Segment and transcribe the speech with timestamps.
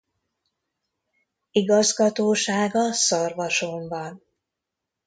[1.51, 4.23] Igazgatósága Szarvason van.